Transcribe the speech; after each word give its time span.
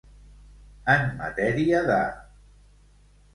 En 0.93 1.05
matèria 1.19 1.83
de. 1.91 1.99